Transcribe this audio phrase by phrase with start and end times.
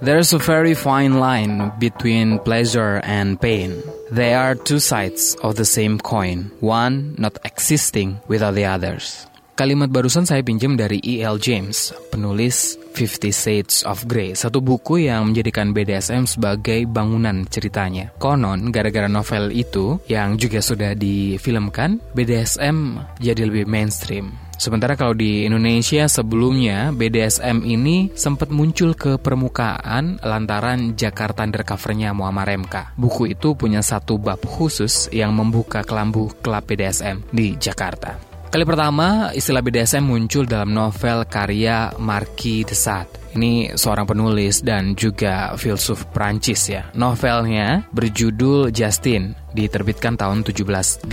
[0.00, 3.84] There's a very fine line between pleasure and pain.
[4.08, 9.28] They are two sides of the same coin, one not existing without the others.
[9.60, 11.36] Kalimat barusan saya pinjam dari E.L.
[11.36, 18.08] James, penulis Fifty Shades of Grey, satu buku yang menjadikan BDSM sebagai bangunan ceritanya.
[18.16, 24.32] Konon, gara-gara novel itu, yang juga sudah difilmkan, BDSM jadi lebih mainstream.
[24.60, 32.60] Sementara kalau di Indonesia sebelumnya BDSM ini sempat muncul ke permukaan lantaran Jakarta undercovernya Muammar
[32.60, 32.92] MK.
[33.00, 38.20] Buku itu punya satu bab khusus yang membuka kelambu klub BDSM di Jakarta.
[38.52, 43.20] Kali pertama, istilah BDSM muncul dalam novel karya Marquis de Sade.
[43.30, 46.90] Ini seorang penulis dan juga filsuf Prancis ya.
[46.98, 51.08] Novelnya berjudul Justin, diterbitkan tahun 1785.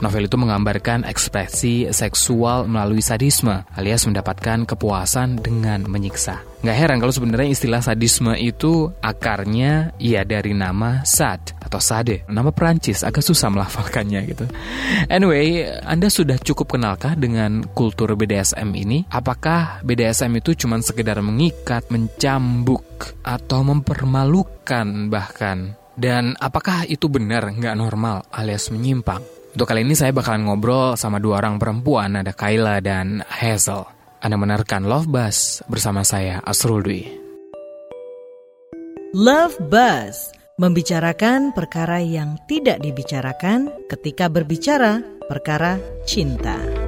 [0.00, 6.50] Novel itu menggambarkan ekspresi seksual melalui sadisme, alias mendapatkan kepuasan dengan menyiksa.
[6.60, 12.20] Nggak heran kalau sebenarnya istilah sadisme itu akarnya ya dari nama sad atau sade.
[12.28, 14.44] Nama Prancis agak susah melafalkannya gitu.
[15.08, 19.08] Anyway, Anda sudah cukup kenalkah dengan kultur BDSM ini?
[19.08, 22.84] Apakah BDSM itu cuma sekedar mengikat, mencambuk,
[23.24, 25.79] atau mempermalukan bahkan?
[26.00, 29.20] Dan apakah itu benar nggak normal alias menyimpang?
[29.52, 33.84] Untuk kali ini saya bakalan ngobrol sama dua orang perempuan, ada Kayla dan Hazel.
[34.24, 37.04] Anda menarikan Love Buzz bersama saya, Asrul Dwi.
[39.12, 45.76] Love Buzz, membicarakan perkara yang tidak dibicarakan ketika berbicara perkara
[46.08, 46.79] cinta.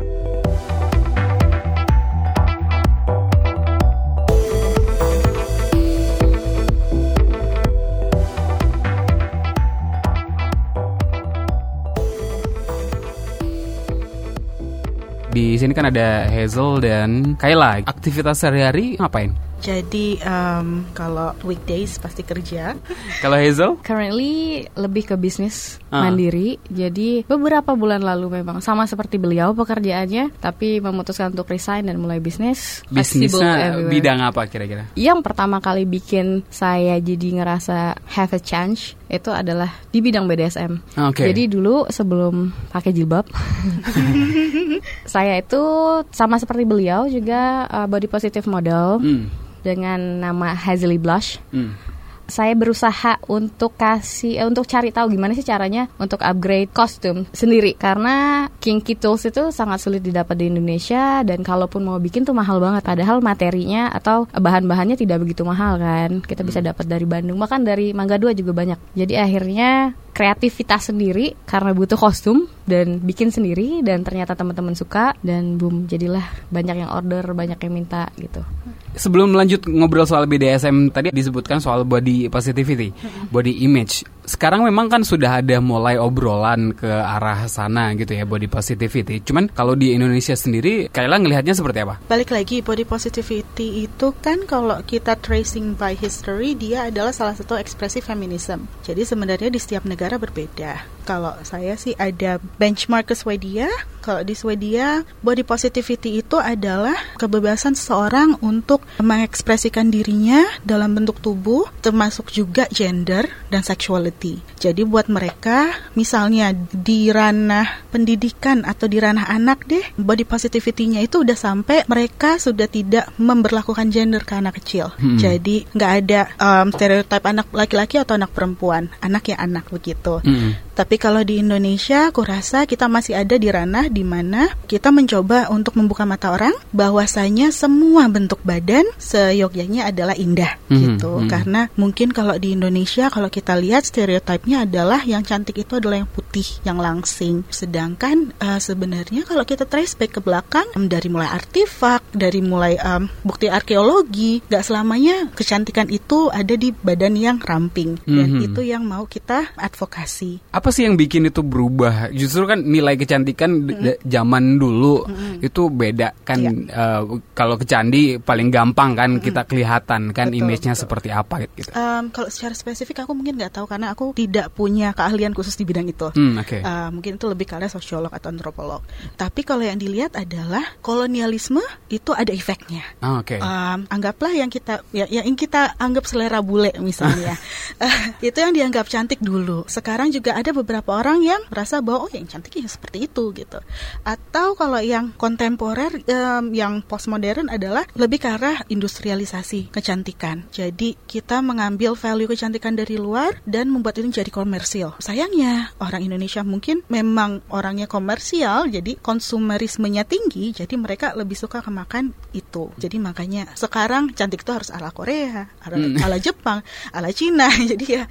[15.33, 17.81] Di sini kan ada Hazel dan Kayla.
[17.89, 19.33] Aktivitas sehari-hari ngapain?
[19.63, 22.75] Jadi um, kalau weekdays pasti kerja.
[23.23, 23.79] Kalau Hazel?
[23.79, 24.33] Currently
[24.75, 26.09] lebih ke bisnis Ah.
[26.09, 26.57] mandiri.
[26.67, 32.17] Jadi beberapa bulan lalu memang sama seperti beliau pekerjaannya, tapi memutuskan untuk resign dan mulai
[32.17, 32.81] bisnis.
[32.89, 34.89] Bisnisnya bidang apa kira-kira?
[34.97, 40.81] Yang pertama kali bikin saya jadi ngerasa have a chance itu adalah di bidang BDSM.
[41.05, 41.29] Oke.
[41.29, 43.29] Jadi dulu sebelum pakai jilbab,
[45.05, 45.61] saya itu
[46.09, 49.29] sama seperti beliau juga uh, body positive model Hmm.
[49.63, 51.39] Dengan nama Hazily Blush.
[51.55, 51.79] Hmm.
[52.23, 57.77] Saya berusaha untuk kasih eh, untuk cari tahu gimana sih caranya untuk upgrade kostum sendiri.
[57.77, 62.63] Karena kinky tools itu sangat sulit didapat di Indonesia dan kalaupun mau bikin tuh mahal
[62.63, 62.87] banget.
[62.87, 66.25] Padahal materinya atau bahan-bahannya tidak begitu mahal kan.
[66.25, 67.37] Kita bisa dapat dari Bandung.
[67.37, 68.97] Bahkan dari Mangga Dua juga banyak.
[68.97, 75.57] Jadi akhirnya kreativitas sendiri karena butuh kostum dan bikin sendiri dan ternyata teman-teman suka dan
[75.57, 78.45] boom jadilah banyak yang order banyak yang minta gitu
[78.93, 82.93] Sebelum lanjut ngobrol soal BDSM tadi disebutkan soal body positivity,
[83.33, 84.05] body image.
[84.23, 89.19] Sekarang memang kan sudah ada mulai obrolan ke arah sana gitu ya body positivity.
[89.19, 91.99] Cuman kalau di Indonesia sendiri, Kayla ngelihatnya seperti apa?
[92.07, 97.59] Balik lagi body positivity itu kan kalau kita tracing by history dia adalah salah satu
[97.59, 98.71] ekspresi feminism.
[98.87, 101.02] Jadi sebenarnya di setiap negara berbeda.
[101.03, 103.69] Kalau saya sih ada benchmark ke Swedia.
[104.03, 111.71] Kalau di Swedia body positivity itu adalah kebebasan seseorang untuk mengekspresikan dirinya dalam bentuk tubuh
[111.79, 114.43] termasuk juga gender dan sexuality.
[114.59, 121.23] Jadi buat mereka misalnya di ranah pendidikan atau di ranah anak deh body positivity-nya itu
[121.23, 124.91] udah sampai mereka sudah tidak memberlakukan gender ke anak kecil.
[125.23, 130.19] Jadi nggak ada um, stereotip anak laki-laki atau anak perempuan, anak ya anak begitu.
[130.25, 130.59] Hmm.
[130.73, 135.49] Tapi kalau di Indonesia, aku rasa kita masih ada di ranah di mana kita mencoba
[135.49, 141.13] untuk membuka mata orang bahwasanya semua bentuk badan seyogyanya adalah indah Mhm, gitu.
[141.23, 141.29] mhm.
[141.29, 146.11] Karena mungkin kalau di Indonesia kalau kita lihat stereotipnya adalah yang cantik itu adalah yang
[146.11, 147.45] putih, yang langsing.
[147.53, 152.75] Sedangkan eh, sebenarnya kalau kita trace back ke belakang em, dari mulai artefak, dari mulai
[152.77, 158.47] em, bukti arkeologi, nggak selamanya kecantikan itu ada di badan yang ramping dan Mhm.
[158.53, 160.41] itu yang mau kita advokasi.
[160.53, 162.15] Apa sih yang bikin itu berubah?
[162.15, 165.03] Justru kan nilai kecantikan d- zaman dulu
[165.43, 166.39] itu beda kan.
[166.39, 166.53] Iya.
[166.71, 167.03] eh,
[167.35, 171.75] kalau ke candi paling gampang kan kita kelihatan kan image-nya seperti apa gitu.
[171.75, 175.67] Um, kalau secara spesifik aku mungkin nggak tahu karena aku tidak punya keahlian khusus di
[175.67, 176.15] bidang itu.
[176.15, 176.63] Hmm, oke.
[176.63, 178.87] Uh, mungkin itu lebih karena sosiolog atau antropolog.
[179.19, 182.87] Tapi kalau yang dilihat adalah kolonialisme itu ada efeknya.
[183.03, 183.39] Ah, Oke.
[183.39, 187.35] Um, anggaplah yang kita ya, ya, yang kita anggap selera bule misalnya
[187.83, 192.09] Eh, itu yang dianggap cantik dulu sekarang juga ada ada beberapa orang yang merasa bahwa
[192.09, 193.61] oh yang cantik ya seperti itu gitu.
[194.09, 200.49] Atau kalau yang kontemporer um, yang postmodern adalah lebih ke arah industrialisasi kecantikan.
[200.49, 204.97] Jadi kita mengambil value kecantikan dari luar dan membuat itu jadi komersial.
[204.97, 212.17] Sayangnya orang Indonesia mungkin memang orangnya komersial, jadi konsumerismenya tinggi, jadi mereka lebih suka kemakan
[212.33, 212.73] itu.
[212.81, 216.01] Jadi makanya sekarang cantik itu harus ala Korea, ala, hmm.
[216.01, 216.65] ala Jepang,
[216.97, 217.53] ala Cina.
[217.77, 218.03] jadi ya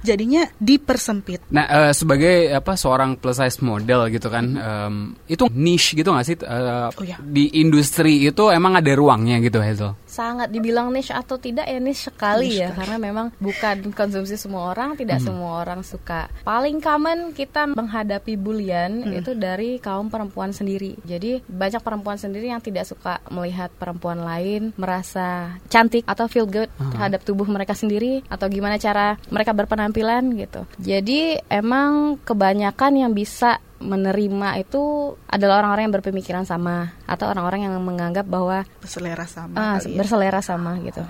[0.00, 1.52] jadinya dipersempit.
[1.52, 4.94] Nah, uh, sebagai apa seorang plus size model gitu kan, um,
[5.26, 7.18] itu niche gitu nggak sih uh, oh, ya.
[7.18, 9.98] di industri itu emang ada ruangnya gitu Hazel?
[10.12, 14.76] Sangat dibilang niche atau tidak ya niche sekali niche ya karena memang bukan konsumsi semua
[14.76, 15.26] orang tidak hmm.
[15.32, 19.18] semua orang suka paling common kita menghadapi bulian hmm.
[19.24, 24.76] itu dari kaum perempuan sendiri jadi banyak perempuan sendiri yang tidak suka melihat perempuan lain
[24.76, 26.92] merasa cantik atau feel good uh-huh.
[26.92, 33.56] terhadap tubuh mereka sendiri atau gimana cara mereka berpenampilan gitu jadi emang kebanyakan yang bisa
[33.82, 39.78] menerima itu adalah orang-orang yang berpemikiran sama atau orang-orang yang menganggap bahwa berselera sama uh,
[39.98, 41.02] berselera sama gitu.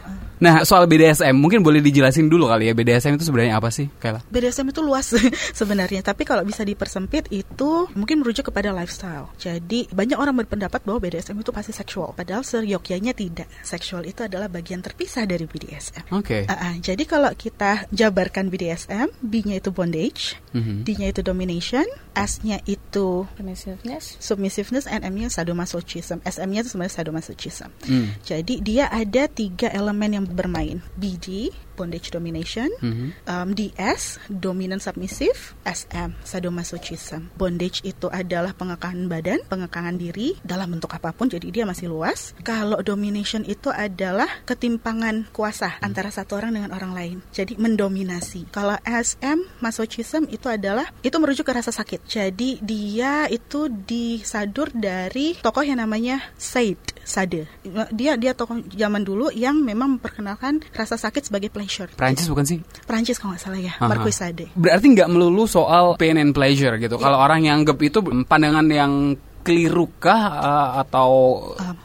[0.42, 4.26] Nah, soal BDSM mungkin boleh dijelasin dulu kali ya BDSM itu sebenarnya apa sih, Kayla?
[4.26, 5.14] BDSM itu luas
[5.60, 9.30] sebenarnya, tapi kalau bisa dipersempit itu mungkin merujuk kepada lifestyle.
[9.38, 13.46] Jadi, banyak orang berpendapat bahwa BDSM itu pasti seksual, padahal seyogyanya tidak.
[13.62, 16.10] Seksual itu adalah bagian terpisah dari BDSM.
[16.10, 16.42] Oke.
[16.42, 16.50] Okay.
[16.50, 20.78] Uh, uh, jadi kalau kita jabarkan BDSM, B-nya itu bondage, mm -hmm.
[20.82, 21.86] D-nya itu domination,
[22.18, 26.22] S-nya itu submissiveness, submissiveness, and M-nya sadomasochism.
[26.22, 27.70] SM-nya itu sebenarnya sadomasochism.
[27.90, 28.08] Mm.
[28.22, 30.78] Jadi dia ada tiga elemen yang bermain.
[30.94, 33.08] BD bondage domination, mm-hmm.
[33.28, 37.32] um, DS dominant submissive, SM sadomasochism.
[37.36, 42.36] Bondage itu adalah pengekalan badan, pengekangan diri dalam bentuk apa pun, jadi dia masih luas.
[42.44, 45.86] Kalau domination itu adalah ketimpangan kuasa mm-hmm.
[45.86, 48.48] antara satu orang dengan orang lain, jadi mendominasi.
[48.52, 52.04] Kalau SM masochism itu adalah itu merujuk ke rasa sakit.
[52.06, 57.50] Jadi dia itu disadur dari tokoh yang namanya Said Sade.
[57.90, 61.88] Dia dia tokoh zaman dulu yang memang memperkenalkan rasa sakit sebagai pleasure.
[61.94, 62.58] Prancis bukan sih?
[62.82, 63.86] Prancis kalau nggak salah ya, Aha.
[63.86, 64.46] Marquis Sade.
[64.58, 66.98] Berarti nggak melulu soal pain and pleasure gitu.
[66.98, 67.04] Yeah.
[67.06, 71.10] Kalau orang yang anggap itu pandangan yang keliru kah uh, atau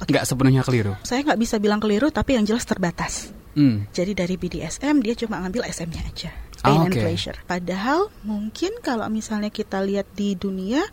[0.05, 0.29] nggak okay.
[0.29, 0.93] sepenuhnya keliru?
[1.05, 3.29] Saya nggak bisa bilang keliru, tapi yang jelas terbatas.
[3.57, 3.89] Hmm.
[3.89, 6.91] Jadi dari BDSM dia cuma ngambil SM-nya aja pain oh, okay.
[6.91, 7.37] and pleasure.
[7.47, 10.83] Padahal mungkin kalau misalnya kita lihat di dunia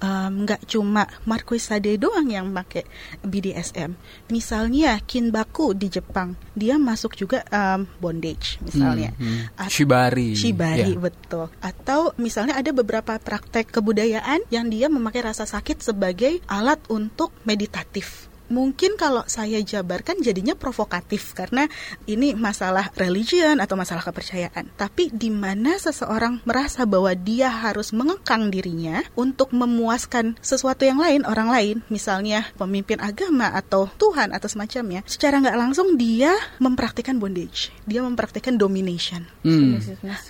[0.00, 2.88] nggak um, cuma Marquis Sade doang yang pakai
[3.20, 3.92] BDSM.
[4.32, 9.12] Misalnya Kinbaku di Jepang, dia masuk juga um, bondage misalnya.
[9.20, 9.68] Hmm, hmm.
[9.68, 10.32] Shibari.
[10.32, 11.00] Shibari yeah.
[11.00, 11.52] betul.
[11.60, 18.29] Atau misalnya ada beberapa praktek kebudayaan yang dia memakai rasa sakit sebagai alat untuk meditatif
[18.50, 21.70] mungkin kalau saya jabarkan jadinya provokatif karena
[22.04, 24.68] ini masalah religion atau masalah kepercayaan.
[24.74, 31.22] Tapi di mana seseorang merasa bahwa dia harus mengekang dirinya untuk memuaskan sesuatu yang lain,
[31.24, 37.70] orang lain, misalnya pemimpin agama atau Tuhan atau semacamnya, secara nggak langsung dia mempraktikkan bondage,
[37.86, 39.78] dia mempraktikkan domination, hmm.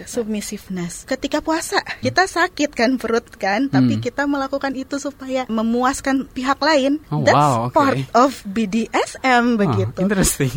[0.05, 1.09] submissiveness.
[1.09, 4.05] Ketika puasa kita sakit kan perut kan, tapi hmm.
[4.05, 7.01] kita melakukan itu supaya memuaskan pihak lain.
[7.09, 7.75] Oh, That's wow, okay.
[7.75, 9.99] part of BDSM begitu.
[9.99, 10.51] Oh, interesting.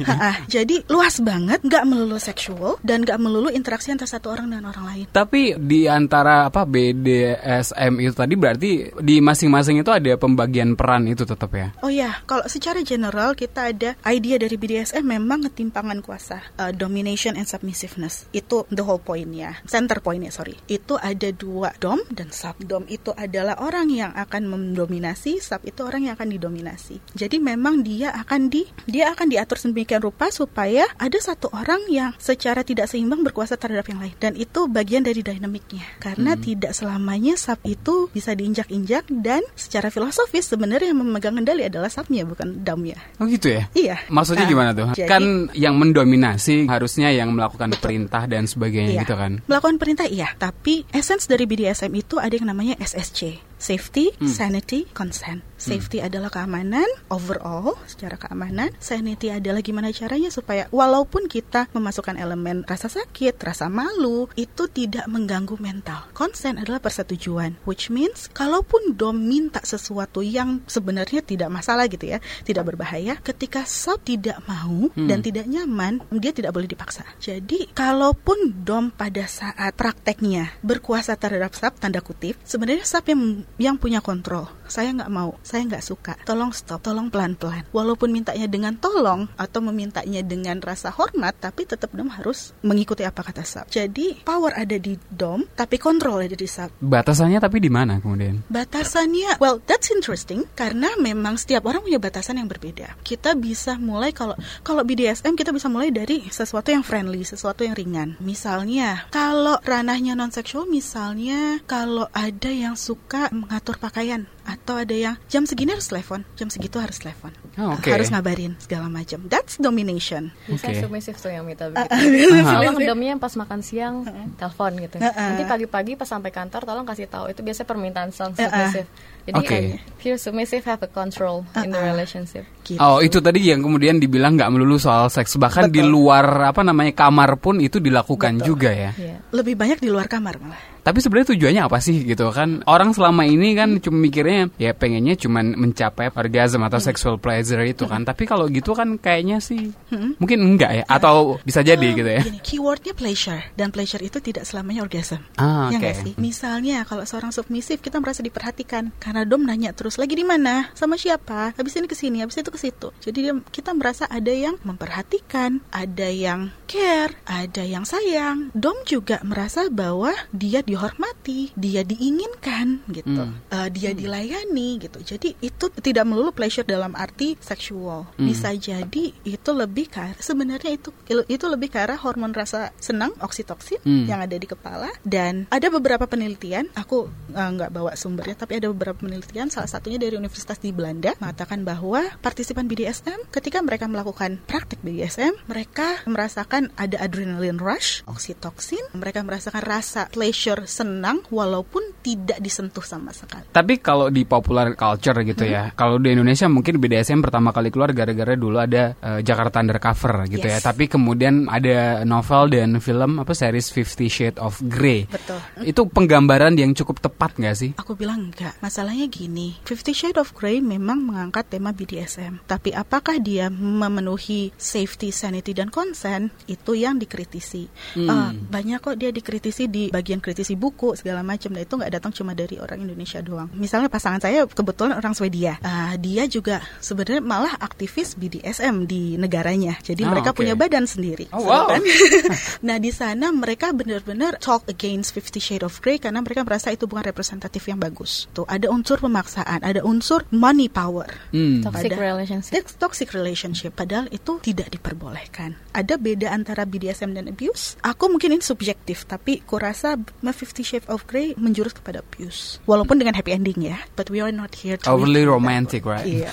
[0.54, 4.86] jadi luas banget, nggak melulu seksual dan nggak melulu interaksi antara satu orang dengan orang
[4.88, 5.06] lain.
[5.12, 11.24] Tapi di antara apa BDSM itu tadi berarti di masing-masing itu ada pembagian peran itu
[11.28, 11.68] tetap ya?
[11.84, 17.36] Oh ya, kalau secara general kita ada idea dari BDSM memang ketimpangan kuasa, uh, domination
[17.36, 18.26] and submissiveness.
[18.32, 20.56] Itu the whole point ya, center point ya sorry.
[20.66, 22.56] Itu ada dua dom dan sub.
[22.64, 27.04] Dom itu adalah orang yang akan mendominasi, sub itu orang yang akan didominasi.
[27.14, 32.16] Jadi memang dia akan di dia akan diatur sedemikian rupa supaya ada satu orang yang
[32.18, 36.42] secara tidak seimbang berkuasa terhadap yang lain dan itu bagian dari dinamiknya karena hmm.
[36.42, 42.24] tidak selamanya sub itu bisa diinjak-injak dan secara filosofis sebenarnya yang memegang kendali adalah subnya
[42.24, 42.96] bukan damnya.
[43.20, 43.68] Oh gitu ya?
[43.76, 43.96] Iya.
[44.08, 44.88] Maksudnya nah, gimana tuh?
[44.96, 45.24] Jadi, kan
[45.58, 47.84] yang mendominasi harusnya yang melakukan betul.
[47.84, 49.02] perintah dan sebagainya iya.
[49.04, 49.42] gitu kan?
[49.50, 54.28] Melakukan perintah iya, tapi essence dari BDSM itu ada yang namanya SSC safety, hmm.
[54.28, 55.40] sanity, consent.
[55.56, 56.12] Safety hmm.
[56.12, 58.76] adalah keamanan overall secara keamanan.
[58.84, 65.08] Sanity adalah gimana caranya supaya walaupun kita memasukkan elemen rasa sakit, rasa malu, itu tidak
[65.08, 66.12] mengganggu mental.
[66.12, 72.20] Consent adalah persetujuan, which means kalaupun dom minta sesuatu yang sebenarnya tidak masalah gitu ya,
[72.44, 75.08] tidak berbahaya, ketika sub tidak mau hmm.
[75.08, 77.08] dan tidak nyaman, dia tidak boleh dipaksa.
[77.24, 83.78] Jadi kalaupun dom pada saat prakteknya berkuasa terhadap sub tanda kutip, sebenarnya sub yang yang
[83.78, 84.50] punya kontrol.
[84.74, 86.18] Saya nggak mau, saya nggak suka.
[86.26, 87.70] Tolong stop, tolong pelan-pelan.
[87.70, 93.22] Walaupun mintanya dengan tolong atau memintanya dengan rasa hormat, tapi tetap dom harus mengikuti apa
[93.22, 93.70] kata sub.
[93.70, 96.74] Jadi power ada di dom, tapi kontrol ada di sub.
[96.82, 98.42] Batasannya tapi di mana kemudian?
[98.50, 102.98] Batasannya, well that's interesting karena memang setiap orang punya batasan yang berbeda.
[103.06, 104.34] Kita bisa mulai kalau
[104.66, 108.18] kalau BDSM kita bisa mulai dari sesuatu yang friendly, sesuatu yang ringan.
[108.18, 115.16] Misalnya kalau ranahnya non seksual, misalnya kalau ada yang suka mengatur pakaian atau ada yang
[115.26, 117.88] jam segini harus telepon, jam segitu harus telepon, Oh, oke.
[117.88, 119.24] harus ngabarin segala macam.
[119.26, 120.36] That's domination.
[120.46, 120.80] Bisa Oke.
[120.80, 122.44] submisif tuh yang minta Ah, begitu.
[122.44, 124.04] Tolong domnya pas makan siang
[124.36, 124.98] telepon gitu.
[124.98, 125.16] Uh-uh.
[125.16, 128.44] Nanti pagi-pagi pas sampai kantor tolong kasih tahu itu biasanya permintaan sound Uh-uh.
[128.44, 128.88] submissive.
[129.24, 129.58] Jadi Oke.
[129.98, 132.44] feel submissive have a control in the relationship.
[132.62, 132.76] Gitu.
[132.76, 135.96] Oh itu tadi yang kemudian dibilang nggak melulu soal seks bahkan di Betul.
[135.96, 138.92] luar apa namanya kamar pun itu dilakukan juga ya.
[138.92, 139.24] Iya.
[139.32, 140.60] Lebih banyak di luar kamar malah.
[140.84, 142.60] Tapi sebenarnya tujuannya apa sih gitu kan?
[142.68, 147.86] Orang selama ini kan cuma mikirnya ya pengennya cuman mencapai orgasm atau sexual pleasure itu
[147.86, 148.04] kan.
[148.04, 149.72] Tapi kalau gitu kan kayaknya sih
[150.18, 152.22] mungkin enggak ya atau bisa jadi Um, gitu ya.
[152.24, 155.20] Gini, keywordnya pleasure dan pleasure itu tidak selamanya orgasm.
[155.36, 156.14] Ah, Ya nggak sih?
[156.16, 160.96] Misalnya kalau seorang submisif kita merasa diperhatikan karena dom nanya terus lagi di mana, sama
[160.96, 162.90] siapa, habis ini ke sini, habis itu ke situ.
[163.04, 168.48] Jadi dia, kita merasa ada yang memperhatikan, ada yang care, ada yang sayang.
[168.56, 173.36] Dom juga merasa bahwa dia dihormati, dia diinginkan gitu, Hmm.
[173.52, 175.00] Eh, dia dilayani gitu.
[175.00, 178.08] Jadi itu tidak melulu pleasure dalam arti seksual.
[178.16, 178.26] Hmm.
[178.26, 180.90] Bisa jadi itu lebih ke arah- sebenarnya itu
[181.28, 184.06] itu lebih ke arah hormon rasa senang oksitoksin Hmm.
[184.06, 188.70] yang ada di kepala dan ada beberapa penelitian aku eh, nggak bawa sumbernya tapi ada
[188.70, 194.40] beberapa penelitian salah satunya dari universitas di Belanda mengatakan bahwa partisipan BDSM ketika mereka melakukan
[194.46, 202.38] praktik BDSM mereka merasakan ada adrenaline rush oksitoksin mereka merasakan rasa pleasure senang walaupun tidak
[202.44, 207.24] disentuh sama sekali Tapi kalau di popular culture gitu ya, kalau di Indonesia mungkin BDSM
[207.24, 210.60] pertama kali keluar gara-gara dulu ada eh, Jakarta Undercover gitu ya.
[210.60, 210.68] Yes.
[210.68, 215.08] Tapi kemudian ada novel dan film apa series Fifty Shades of Grey.
[215.08, 217.72] betul Itu penggambaran yang cukup tepat nggak sih?
[217.80, 218.60] Aku bilang enggak.
[218.60, 222.44] Masalahnya gini, Fifty Shades of Grey memang mengangkat tema BDSM.
[222.44, 226.34] Tapi apakah dia memenuhi safety, sanity, dan consent?
[226.50, 227.70] Itu yang dikritisi.
[227.96, 228.10] Hmm.
[228.10, 231.54] Eh, banyak kok dia dikritisi di bagian kritisi buku segala macam.
[231.54, 233.54] Dan itu nggak datang cuma dari orang Indonesia doang.
[233.54, 235.62] Misalnya pasangan saya kebetulan orang Swedia.
[235.62, 239.78] Eh, dia juga sebenarnya malah aktivis BDSM di negaranya.
[239.80, 240.42] Jadi Ah, mereka oke.
[240.42, 241.30] punya badan sendiri.
[241.30, 241.68] Oh, Seru wow.
[241.70, 241.82] kan?
[242.68, 246.90] nah di sana mereka benar-benar talk against Fifty Shades of Grey karena mereka merasa itu
[246.90, 248.26] bukan representatif yang bagus.
[248.32, 251.06] Tuh ada unsur pemaksaan, ada unsur money power.
[251.30, 251.62] Hmm.
[251.62, 252.66] Toxic Pada- relationship.
[252.76, 255.54] Toxic relationship padahal itu tidak diperbolehkan.
[255.72, 257.76] Ada beda antara BDSM dan abuse.
[257.82, 260.00] Aku mungkin ini subjektif tapi kurasa
[260.34, 262.64] Fifty Shades of Grey menjurus kepada abuse.
[262.64, 263.76] Walaupun dengan happy ending ya.
[264.00, 266.08] But we are not here to Overly romantic, right?
[266.08, 266.32] Iya.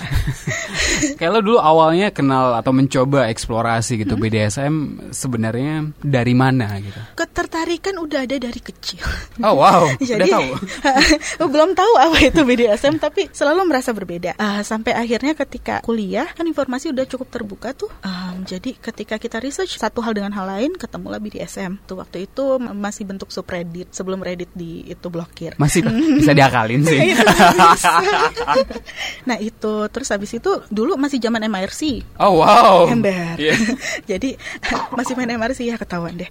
[1.19, 7.03] Kayak lo dulu awalnya kenal atau mencoba eksplorasi gitu BDSM sebenarnya dari mana gitu?
[7.19, 9.03] Ketertarikan udah ada dari kecil.
[9.43, 10.51] Oh wow, udah Jadi tahu.
[11.53, 14.39] belum tahu apa itu BDSM tapi selalu merasa berbeda.
[14.39, 17.91] Ah, sampai akhirnya ketika kuliah kan informasi udah cukup terbuka tuh.
[18.07, 21.83] Um, jadi ketika kita research satu hal dengan hal lain ketemulah BDSM.
[21.91, 25.09] Tuh waktu itu masih bentuk subreddit sebelum Reddit di itu
[25.41, 25.53] blokir.
[25.57, 25.81] Masih
[26.21, 27.01] bisa diakalin sih.
[27.01, 27.25] Iya,
[29.29, 32.05] nah itu terus habis itu dulu masih zaman MIRC.
[32.21, 32.85] Oh wow.
[32.93, 33.41] Ember.
[33.41, 33.57] Iya.
[34.11, 34.37] Jadi
[34.93, 36.29] masih main MRC ya ketahuan deh.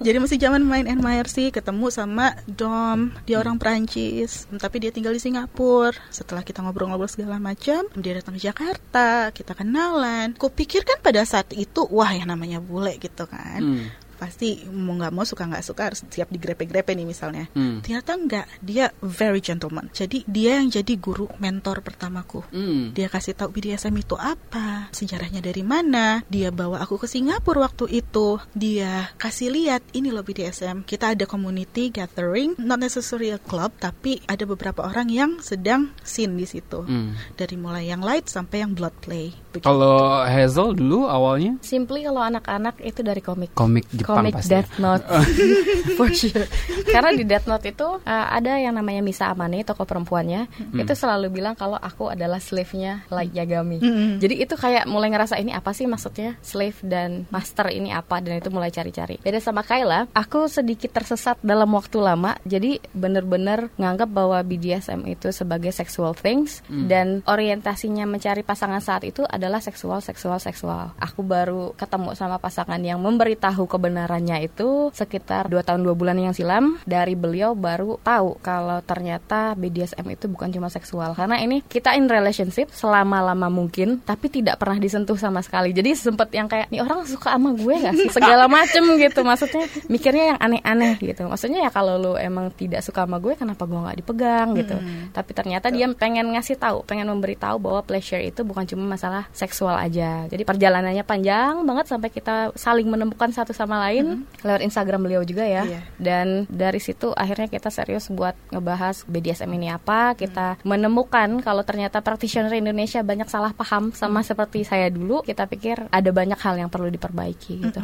[0.00, 5.20] Jadi masih zaman main MRC ketemu sama Dom, dia orang Prancis, tapi dia tinggal di
[5.20, 5.96] Singapura.
[6.14, 10.36] Setelah kita ngobrol-ngobrol segala macam, dia datang ke Jakarta, kita kenalan.
[10.38, 13.60] Kupikir kan pada saat itu wah yang namanya bule gitu kan.
[13.60, 13.86] Hmm.
[14.20, 17.48] Pasti mau nggak mau suka nggak suka harus siap digrepe-grepe nih misalnya.
[17.56, 17.80] Hmm.
[17.80, 19.88] Ternyata enggak, dia very gentleman.
[19.96, 22.44] Jadi dia yang jadi guru mentor pertamaku.
[22.52, 22.92] Hmm.
[22.92, 26.20] Dia kasih tahu BDSM itu apa, sejarahnya dari mana.
[26.28, 28.36] Dia bawa aku ke Singapura waktu itu.
[28.52, 30.84] Dia kasih lihat ini loh BDSM.
[30.84, 36.36] Kita ada community gathering, not necessarily a club, tapi ada beberapa orang yang sedang scene
[36.36, 36.84] di situ.
[36.84, 37.16] Hmm.
[37.40, 39.32] Dari mulai yang light sampai yang blood play.
[39.58, 43.50] Kalau Hazel dulu awalnya Simply kalau anak-anak itu dari komik.
[43.52, 44.54] komik Jepang Komik pasti.
[44.54, 44.62] ya?
[44.62, 45.04] Death Note
[45.98, 46.46] for sure.
[46.86, 50.76] Karena di Death Note itu uh, ada yang namanya Misa Amane, tokoh perempuannya, Hmm.
[50.78, 53.80] itu selalu bilang kalau aku adalah slave-nya Light Yagami.
[53.80, 54.10] Mm-mm.
[54.18, 58.36] Jadi itu kayak mulai ngerasa ini apa sih maksudnya slave dan master ini apa dan
[58.36, 59.16] itu mulai cari-cari.
[59.18, 62.36] Beda sama Kayla, aku sedikit tersesat dalam waktu lama.
[62.42, 66.86] Jadi bener-bener nganggap bahwa BDSM itu sebagai sexual things Hmm.
[66.86, 70.92] dan orientasinya mencari pasangan saat itu adalah seksual, seksual, seksual.
[71.00, 76.36] Aku baru ketemu sama pasangan yang memberitahu kebenarannya itu sekitar dua tahun dua bulan yang
[76.36, 76.76] silam.
[76.84, 81.16] Dari beliau baru tahu kalau ternyata BDSM itu bukan cuma seksual.
[81.16, 85.72] Karena ini kita in relationship selama-lama mungkin, tapi tidak pernah disentuh sama sekali.
[85.72, 88.08] Jadi sempet yang kayak, nih orang suka sama gue gak sih?
[88.20, 89.24] Segala macem gitu.
[89.24, 91.24] Maksudnya mikirnya yang aneh-aneh gitu.
[91.24, 94.76] Maksudnya ya kalau lu emang tidak suka sama gue, kenapa gue nggak dipegang gitu.
[94.76, 95.08] Hmm.
[95.14, 99.76] Tapi ternyata dia pengen ngasih tahu, pengen memberitahu bahwa pleasure itu bukan cuma masalah seksual
[99.78, 100.26] aja.
[100.26, 105.46] Jadi perjalanannya panjang banget sampai kita saling menemukan satu sama lain lewat Instagram beliau juga
[105.46, 105.62] ya.
[105.64, 105.80] Iya.
[105.96, 110.14] Dan dari situ akhirnya kita serius buat ngebahas BDSM ini apa.
[110.18, 115.22] Kita menemukan kalau ternyata practitioner Indonesia banyak salah paham sama seperti saya dulu.
[115.22, 117.80] Kita pikir ada banyak hal yang perlu diperbaiki gitu.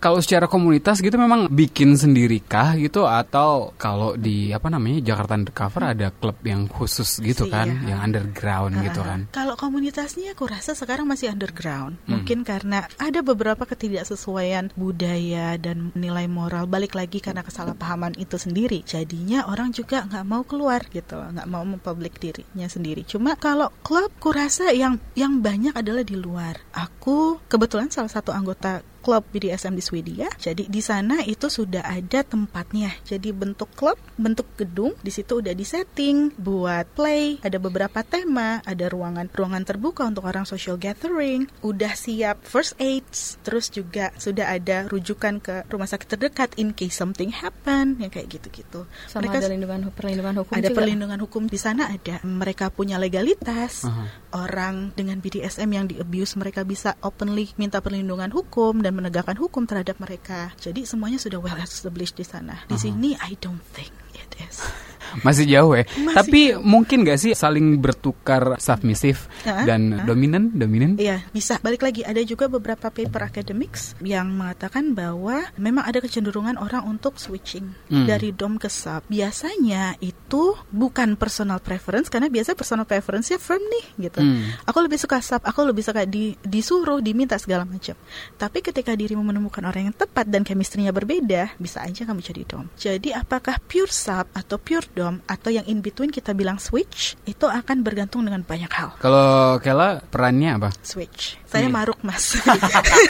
[0.00, 5.36] Kalau secara komunitas gitu memang bikin sendiri kah gitu atau kalau di apa namanya Jakarta
[5.36, 7.94] Undercover ada klub yang khusus gitu Sih, kan, iya.
[7.94, 9.20] yang underground gitu kan.
[9.32, 12.02] Kalau komunitasnya aku rasa sekarang masih underground.
[12.02, 12.18] Hmm.
[12.18, 16.66] Mungkin karena ada beberapa ketidaksesuaian budaya dan nilai moral.
[16.66, 18.82] Balik lagi karena kesalahpahaman itu sendiri.
[18.82, 23.06] Jadinya orang juga nggak mau keluar gitu, nggak mau mempublik dirinya sendiri.
[23.06, 26.58] Cuma kalau klub, kurasa yang yang banyak adalah di luar.
[26.74, 30.28] Aku kebetulan salah satu anggota klub BDSM di Swedia.
[30.36, 32.92] Jadi di sana itu sudah ada tempatnya.
[33.04, 38.86] Jadi bentuk klub, bentuk gedung, di situ udah disetting buat play, ada beberapa tema, ada
[38.86, 44.86] ruangan ruangan terbuka untuk orang social gathering, udah siap first aids, terus juga sudah ada
[44.86, 48.84] rujukan ke rumah sakit terdekat in case something happen, yang kayak gitu-gitu.
[49.08, 50.76] Sama ada perlindungan, perlindungan hukum ada juga.
[50.76, 52.20] perlindungan hukum di sana ada.
[52.22, 53.88] Mereka punya legalitas.
[53.88, 54.04] Aha.
[54.30, 59.64] Orang dengan BDSM yang di abuse mereka bisa openly minta perlindungan hukum dan menegakkan hukum
[59.64, 60.52] terhadap mereka.
[60.58, 62.66] Jadi semuanya sudah well established di sana.
[62.66, 64.89] Di sini I don't think it is.
[65.26, 65.84] Masih jauh ya.
[65.98, 69.64] Masih Tapi mungkin gak sih saling bertukar submisif Hah?
[69.64, 70.06] dan Hah?
[70.06, 70.96] dominan, dominan?
[70.96, 71.56] Iya, bisa.
[71.60, 77.16] Balik lagi, ada juga beberapa paper academics yang mengatakan bahwa memang ada kecenderungan orang untuk
[77.16, 78.06] switching Hmm.
[78.06, 79.02] dari dom ke sub.
[79.06, 84.20] Biasanya itu bukan personal preference karena biasa personal preference-nya firm nih gitu.
[84.20, 84.52] Hmm.
[84.66, 87.94] Aku lebih suka sub, aku lebih suka di, disuruh, diminta segala macam.
[88.34, 92.66] Tapi ketika dirimu menemukan orang yang tepat dan chemistry-nya berbeda, bisa aja kamu jadi dom.
[92.74, 97.44] Jadi apakah pure sub atau pure dom atau yang in between kita bilang switch itu
[97.44, 98.94] akan bergantung dengan banyak hal.
[98.98, 100.70] Kalau Kela perannya apa?
[100.80, 101.38] Switch.
[101.44, 101.72] Saya Iya.
[101.72, 102.38] maruk mas.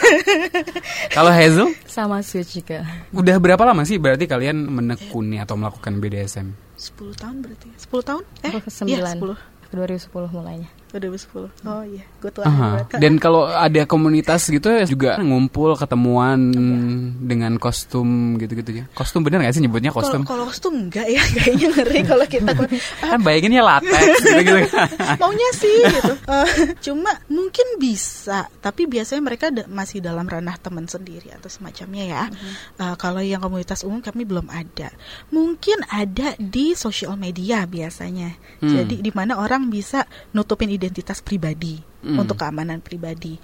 [1.14, 2.85] Kalau Hazel, Sama switch juga.
[3.11, 6.49] udah berapa lama sih berarti kalian menekuni atau melakukan BDSM?
[6.77, 7.77] 10 tahun berarti ya?
[7.77, 8.23] 10 tahun?
[8.40, 9.21] Eh, Aku ke iya 9.
[9.21, 9.37] 10
[9.69, 10.71] Aku 2010 mulainya.
[10.92, 12.96] 2010 Oh iya, gue berarti.
[12.96, 16.38] Dan kalau ada komunitas gitu ya juga ngumpul ketemuan
[17.20, 18.85] dengan kostum gitu-gitu ya.
[18.90, 20.22] Kostum bener gak sih nyebutnya kostum?
[20.22, 22.66] kalau kostum enggak ya Kayaknya ngeri kalau kita ah,
[23.11, 24.76] Kan bayanginnya latex gitu-gitu.
[25.20, 26.46] Maunya sih gitu Eh,
[26.81, 32.22] Cuma mungkin bisa Tapi biasanya mereka da- masih dalam ranah teman sendiri Atau semacamnya ya
[32.76, 34.90] Eh, Kalau yang komunitas umum kami belum ada
[35.31, 38.76] Mungkin ada di sosial media biasanya Hmm.
[38.76, 42.16] Jadi di mana orang bisa nutupin identitas pribadi Hmm.
[42.16, 43.37] Untuk keamanan pribadi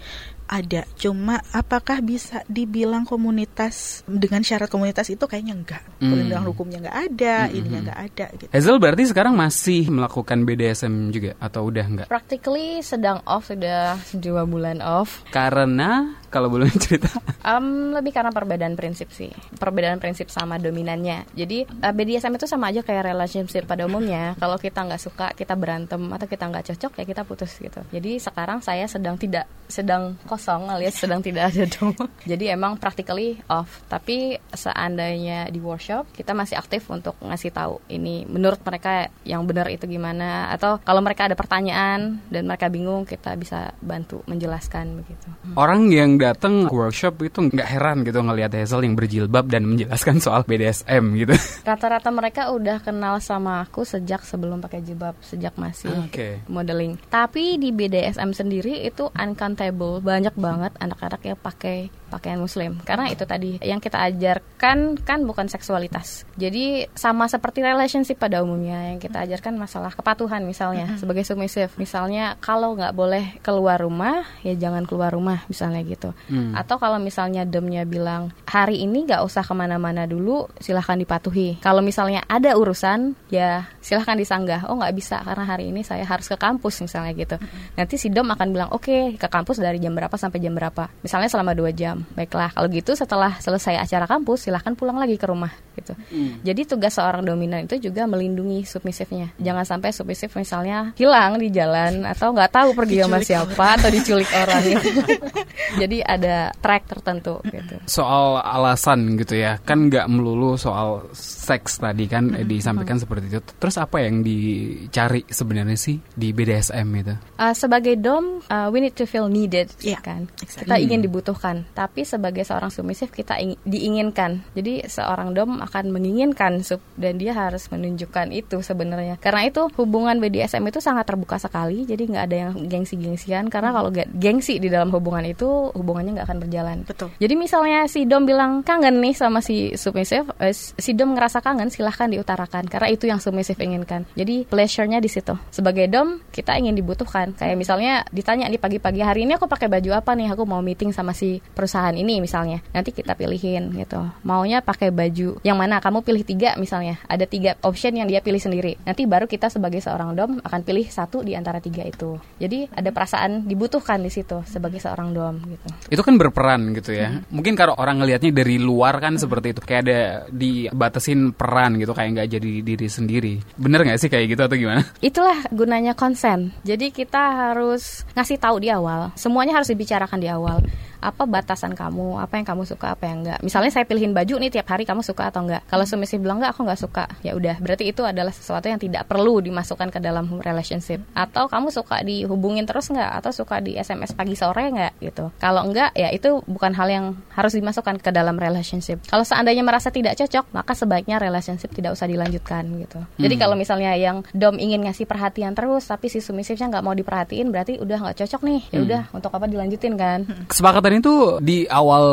[0.49, 6.09] ada cuma apakah bisa dibilang komunitas dengan syarat komunitas itu kayaknya enggak Hmm.
[6.09, 7.85] perlindungan hukumnya enggak ada Hmm, ininya hmm.
[7.85, 12.07] enggak ada gitu Hazel berarti sekarang masih melakukan BDSM juga atau udah enggak?
[12.09, 15.21] Practically sedang off sudah dua bulan off.
[15.29, 17.09] Karena kalau boleh cerita.
[17.41, 21.25] Um, lebih karena perbedaan prinsip sih, perbedaan prinsip sama dominannya.
[21.33, 24.37] Jadi uh, BDSM itu sama aja kayak relationship pada umumnya.
[24.37, 27.81] Kalau kita nggak suka, kita berantem atau kita nggak cocok ya kita putus gitu.
[27.89, 31.95] Jadi sekarang saya sedang tidak sedang kosong alias sedang tidak ada dom.
[32.31, 33.83] Jadi emang practically off.
[33.87, 39.71] Tapi seandainya di workshop kita masih aktif untuk ngasih tahu ini menurut mereka yang benar
[39.71, 45.27] itu gimana atau kalau mereka ada pertanyaan dan mereka bingung kita bisa bantu menjelaskan begitu.
[45.55, 50.19] Orang yang datang ke workshop itu nggak heran gitu ngelihat Hazel yang berjilbab dan menjelaskan
[50.23, 51.35] soal BDSM gitu.
[51.69, 56.43] Rata-rata mereka udah kenal sama aku sejak sebelum pakai jilbab, sejak masih Oke.
[56.51, 56.99] modeling.
[57.11, 59.11] Tapi di BDSM sendiri itu
[59.57, 62.81] uncountable, banyak banget anak-anak yang pakai pakaian muslim.
[62.89, 66.25] Karena itu tadi yang kita ajarkan kan bukan seksualitas.
[66.41, 71.69] Jadi sama seperti relationship pada umumnya yang kita ajarkan masalah kepatuhan misalnya sebagai submissive.
[71.77, 76.17] Misalnya kalau nggak boleh keluar rumah ya jangan keluar rumah misalnya gitu.
[76.33, 76.57] Hmm.
[76.57, 81.61] Atau kalau misalnya demnya bilang hari ini nggak usah ke mana-mana dulu, silahkan dipatuhi.
[81.61, 84.71] Kalau misalnya ada urusan, ya silahkan disanggah.
[84.71, 87.37] Oh nggak bisa karena hari ini saya harus ke kampus misalnya gitu.
[87.75, 90.89] Nanti si dom akan bilang oke ke kampus dari jam berapa sampai jam berapa.
[91.03, 92.06] Misalnya selama dua jam.
[92.15, 95.93] Baiklah kalau gitu setelah selesai acara kampus silahkan pulang lagi ke rumah gitu.
[95.93, 96.41] Hmm.
[96.41, 99.33] Jadi tugas seorang dominan itu juga melindungi submisifnya.
[99.37, 104.31] Jangan sampai submisif misalnya hilang di jalan atau nggak tahu pergi sama siapa atau diculik
[104.33, 104.89] orang gitu.
[105.81, 107.77] Jadi ada track tertentu gitu.
[107.85, 113.41] Soal alasan gitu ya, kan nggak melulu soal seks tadi kan eh, disampaikan seperti itu.
[113.61, 117.15] Terus apa yang dicari sebenarnya sih di BDSM itu?
[117.37, 120.27] Uh, sebagai dom, uh, we need to feel needed, Iya, kan?
[120.41, 120.67] exactly.
[120.67, 121.69] Kita ingin dibutuhkan.
[121.77, 124.43] Tapi sebagai seorang submisif kita ing- diinginkan.
[124.57, 129.21] Jadi seorang dom akan menginginkan sub dan dia harus menunjukkan itu sebenarnya.
[129.21, 131.85] Karena itu hubungan BDSM itu sangat terbuka sekali.
[131.85, 133.53] Jadi nggak ada yang gengsi-gengsian.
[133.53, 136.77] Karena kalau ge- gengsi di dalam hubungan itu hubungannya nggak akan berjalan.
[136.89, 137.13] Betul.
[137.21, 141.69] Jadi misalnya si dom bilang kangen nih sama si submissive, eh, si dom ngerasa kangen
[141.69, 144.09] silahkan diutarakan karena itu yang submissive inginkan.
[144.17, 145.37] Jadi pleasure-nya di situ.
[145.53, 147.37] Sebagai dom kita ingin dibutuhkan.
[147.37, 150.33] Kayak misalnya ditanya nih pagi-pagi hari ini aku pakai baju apa nih?
[150.33, 152.65] Aku mau meeting sama si perusahaan ini misalnya.
[152.73, 154.01] Nanti kita pilihin gitu.
[154.25, 155.79] Maunya pakai baju yang mana?
[155.83, 156.97] Kamu pilih tiga misalnya.
[157.07, 158.81] Ada tiga option yang dia pilih sendiri.
[158.89, 162.17] Nanti baru kita sebagai seorang dom akan pilih satu di antara tiga itu.
[162.41, 165.69] Jadi ada perasaan dibutuhkan di situ sebagai seorang dom gitu.
[165.93, 167.21] Itu kan berperan gitu ya.
[167.29, 172.11] Mungkin kalau orang ngelihatnya dari luar kan seperti itu, kayak ada dibatasin peran gitu, kayak
[172.17, 173.35] nggak jadi diri sendiri.
[173.59, 174.83] Bener nggak sih kayak gitu atau gimana?
[175.03, 176.55] Itulah gunanya konsen.
[176.63, 179.13] Jadi kita harus ngasih tahu di awal.
[179.19, 180.63] Semuanya harus dibicarakan di awal.
[181.07, 182.19] Apa batasan kamu?
[182.19, 182.99] Apa yang kamu suka?
[182.99, 183.39] Apa yang enggak?
[183.47, 185.63] Misalnya saya pilihin baju nih tiap hari kamu suka atau enggak?
[185.71, 187.05] Kalau submissive bilang enggak, aku enggak suka.
[187.23, 190.99] Ya udah, berarti itu adalah sesuatu yang tidak perlu dimasukkan ke dalam relationship.
[191.15, 193.23] Atau kamu suka dihubungin terus enggak?
[193.23, 195.31] Atau suka di SMS pagi sore enggak gitu.
[195.39, 197.07] Kalau enggak, ya itu bukan hal yang
[197.39, 198.99] harus dimasukkan ke dalam relationship.
[199.07, 202.99] Kalau seandainya merasa tidak cocok, maka sebaiknya relationship tidak usah dilanjutkan gitu.
[203.23, 207.49] Jadi kalau misalnya yang dom ingin ngasih perhatian terus tapi si submissifnya nggak mau diperhatiin
[207.49, 212.05] berarti udah nggak cocok nih ya udah untuk apa dilanjutin kan Kesepakatan itu di awal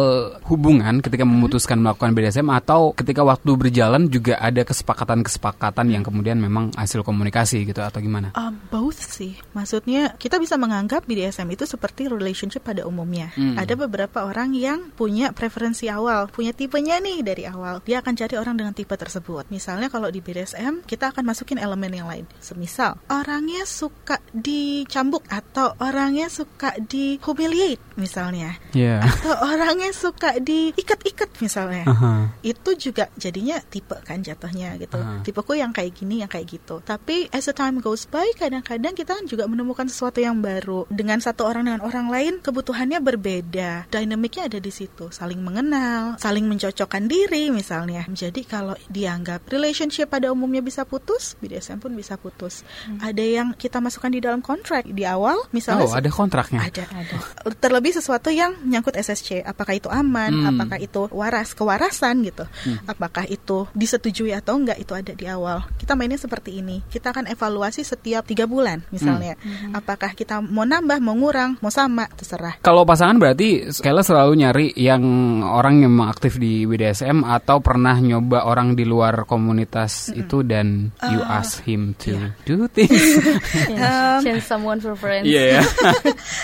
[0.47, 6.73] hubungan ketika memutuskan melakukan BDSM atau ketika waktu berjalan juga ada kesepakatan-kesepakatan yang kemudian memang
[6.75, 8.35] hasil komunikasi gitu atau gimana?
[8.35, 9.37] Um, both sih.
[9.55, 13.31] Maksudnya kita bisa menganggap BDSM itu seperti relationship pada umumnya.
[13.35, 13.55] Hmm.
[13.59, 17.81] Ada beberapa orang yang punya preferensi awal, punya tipenya nih dari awal.
[17.85, 19.47] Dia akan cari orang dengan tipe tersebut.
[19.49, 22.25] Misalnya kalau di BDSM kita akan masukin elemen yang lain.
[22.39, 28.57] Semisal orangnya suka dicambuk atau orangnya suka di humiliate misalnya.
[28.73, 29.05] Iya.
[29.05, 32.13] Atau orangnya suka diikat-ikat misalnya Aha.
[32.41, 34.97] itu juga jadinya tipe kan jatuhnya gitu.
[34.99, 35.21] Ah.
[35.21, 36.81] Tipeku yang kayak gini, yang kayak gitu.
[36.81, 40.89] Tapi as the time goes by, kadang-kadang kita kan juga menemukan sesuatu yang baru.
[40.89, 43.87] Dengan satu orang dengan orang lain, kebutuhannya berbeda.
[43.93, 48.05] Dinamiknya ada di situ, saling mengenal, saling mencocokkan diri misalnya.
[48.09, 52.65] Jadi kalau dianggap relationship pada umumnya bisa putus, BDSM pun bisa putus.
[52.99, 56.63] Ada yang kita masukkan di dalam kontrak di awal, misalnya Oh, ada kontraknya.
[56.63, 57.15] ada, ada.
[57.59, 60.49] Terlebih sesuatu yang menyangkut SSC, apakah itu aman, Hmm.
[60.55, 62.47] apakah itu waras, kewarasan gitu.
[62.87, 65.67] Apakah itu disetujui atau enggak itu ada di awal.
[65.77, 66.81] Kita mainnya seperti ini.
[66.87, 69.35] Kita akan evaluasi setiap tiga bulan misalnya.
[69.71, 72.57] Apakah kita mau nambah, mau ngurang, mau sama, terserah.
[72.63, 75.03] Kalau pasangan berarti Kayla selalu nyari yang
[75.43, 80.89] orang yang memang aktif di BDSM atau pernah nyoba orang di luar komunitas itu dan
[81.11, 82.15] you ask him to
[82.47, 83.19] do things.
[83.67, 85.61] change, change someone for friends Iya ya.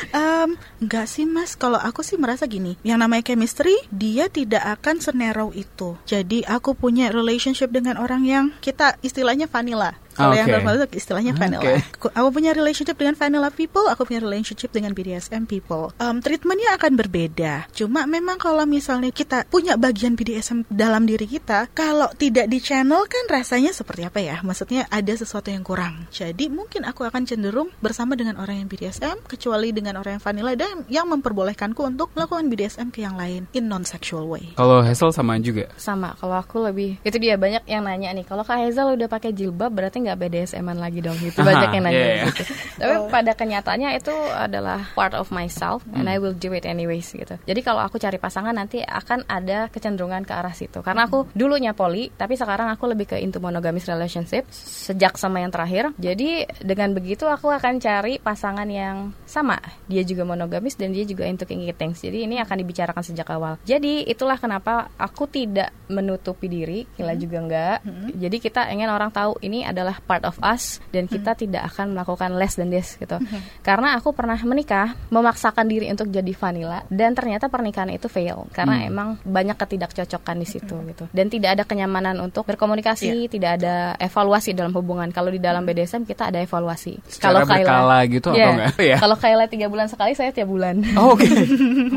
[0.10, 4.98] Um, enggak sih mas, kalau aku sih merasa gini, yang namanya chemistry dia tidak akan
[4.98, 5.94] senarrow itu.
[6.10, 9.94] Jadi aku punya relationship dengan orang yang kita istilahnya vanilla.
[10.20, 10.56] Kalau yang Oke.
[10.60, 11.64] normal itu istilahnya vanilla.
[11.64, 11.76] Oke.
[11.96, 15.96] Aku, aku punya relationship dengan vanilla people, aku punya relationship dengan BDSM people.
[16.00, 17.72] Um, treatmentnya akan berbeda.
[17.72, 23.08] Cuma memang kalau misalnya kita punya bagian BDSM dalam diri kita, kalau tidak di channel
[23.08, 24.44] kan rasanya seperti apa ya?
[24.44, 26.08] Maksudnya ada sesuatu yang kurang.
[26.12, 30.54] Jadi mungkin aku akan cenderung bersama dengan orang yang BDSM, kecuali dengan orang yang vanilla
[30.60, 34.52] dan yang memperbolehkanku untuk melakukan BDSM ke yang lain in non-sexual way.
[34.58, 35.70] Kalau Hazel sama juga.
[35.78, 39.32] sama kalau aku lebih itu dia banyak yang nanya nih kalau kak Hazel udah pakai
[39.36, 41.42] jilbab berarti nggak BDSM-an lagi dong gitu.
[41.42, 42.26] Aha, banyak yang nanya iya, iya.
[42.32, 42.44] gitu.
[42.80, 47.36] Tapi pada kenyataannya itu adalah part of myself and I will do it anyways gitu.
[47.44, 50.80] Jadi kalau aku cari pasangan nanti akan ada kecenderungan ke arah situ.
[50.80, 55.52] Karena aku dulunya poli tapi sekarang aku lebih ke into monogamous relationship sejak sama yang
[55.52, 55.92] terakhir.
[56.00, 59.60] Jadi dengan begitu aku akan cari pasangan yang sama.
[59.92, 62.00] Dia juga monogamis dan dia juga into kinky things.
[62.00, 63.60] Jadi ini akan dibicarakan sejak awal.
[63.68, 67.78] Jadi itulah kenapa aku tidak menutupi diri Kila juga enggak
[68.16, 71.40] jadi kita ingin orang tahu ini adalah adalah part of us dan kita hmm.
[71.46, 73.20] tidak akan melakukan less than this gitu.
[73.20, 73.42] Hmm.
[73.62, 78.86] Karena aku pernah menikah memaksakan diri untuk jadi vanilla dan ternyata pernikahan itu fail karena
[78.86, 78.90] hmm.
[78.90, 80.86] emang banyak ketidakcocokan di situ hmm.
[80.96, 81.04] gitu.
[81.12, 83.32] Dan tidak ada kenyamanan untuk berkomunikasi, yeah.
[83.32, 85.12] tidak ada evaluasi dalam hubungan.
[85.12, 87.20] Kalau di dalam BDSM kita ada evaluasi.
[87.20, 88.74] Kalau Kayla gitu yeah, atau enggak?
[88.80, 88.98] ya.
[89.02, 90.82] Kalau Kayla tiga bulan sekali, saya tiap bulan.
[90.96, 91.26] Oh, Oke.
[91.26, 91.36] Okay.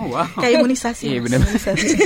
[0.01, 0.27] Oh, wow.
[0.43, 1.05] Kayak imunisasi.
[1.13, 1.41] Iya benar.